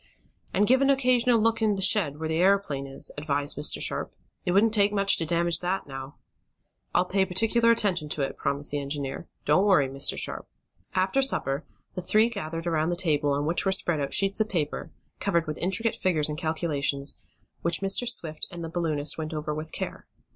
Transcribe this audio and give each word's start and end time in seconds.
"And 0.51 0.65
give 0.65 0.81
an 0.81 0.89
occasional 0.89 1.39
look 1.39 1.61
in 1.61 1.75
the 1.75 1.81
shed, 1.83 2.17
where 2.17 2.27
the 2.27 2.37
aeroplane 2.39 2.87
is," 2.87 3.11
advised 3.19 3.55
Mr. 3.55 3.79
Sharp. 3.79 4.11
"It 4.45 4.51
wouldn't 4.51 4.73
take 4.73 4.91
much 4.91 5.15
to 5.17 5.27
damage 5.27 5.59
that, 5.59 5.85
now." 5.85 6.15
"I'll 6.91 7.05
pay 7.05 7.23
particular 7.23 7.69
attention 7.69 8.09
to 8.09 8.23
it," 8.23 8.35
promised 8.35 8.71
the 8.71 8.79
engineer. 8.81 9.27
"Don't 9.45 9.63
worry, 9.67 9.87
Mr. 9.87 10.17
Sharp." 10.17 10.47
After 10.95 11.21
supper 11.21 11.67
the 11.93 12.01
three 12.01 12.29
gathered 12.29 12.65
around 12.65 12.89
the 12.89 12.95
table 12.95 13.31
on 13.33 13.45
which 13.45 13.63
were 13.63 13.71
spread 13.71 13.99
out 14.01 14.11
sheets 14.15 14.39
of 14.39 14.49
paper, 14.49 14.91
covered 15.19 15.45
with 15.45 15.59
intricate 15.59 15.93
figures 15.93 16.29
and 16.29 16.35
calculations, 16.39 17.17
which 17.61 17.81
Mr. 17.81 18.07
Swift 18.07 18.47
and 18.49 18.63
the 18.63 18.69
balloonist 18.69 19.19
went 19.19 19.35
over 19.35 19.53
with 19.53 19.71
care. 19.71 20.07